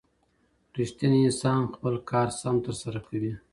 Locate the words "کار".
2.09-2.27